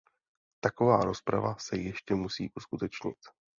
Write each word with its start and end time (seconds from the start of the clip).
Taková 0.63 0.97
rozprava 1.01 1.55
se 1.59 1.77
ještě 1.77 2.15
musí 2.15 2.51
uskutečnit. 2.55 3.17